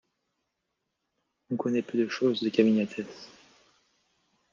On 1.51 1.57
connaît 1.57 1.83
peu 1.83 1.95
de 1.95 2.07
chose 2.09 2.41
de 2.41 2.49
Caminiatès. 2.49 3.05